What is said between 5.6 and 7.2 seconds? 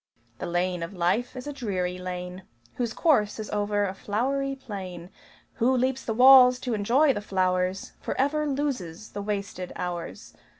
leaps the walls to enjoy